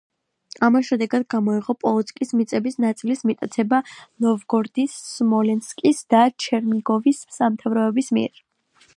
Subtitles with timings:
[0.67, 3.81] ამან შედეგად გამოიღო პოლოცკის მიწების ნაწილის მიტაცება
[4.25, 8.43] ნოვგოროდის, სმოლენსკის და ჩერნიგოვის სამთავროების მიერ.